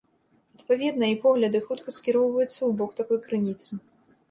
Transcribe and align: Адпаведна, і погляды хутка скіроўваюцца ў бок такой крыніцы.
Адпаведна, 0.59 1.09
і 1.15 1.17
погляды 1.25 1.61
хутка 1.67 1.95
скіроўваюцца 1.99 2.51
ў 2.65 2.71
бок 2.83 2.91
такой 3.03 3.23
крыніцы. 3.29 3.71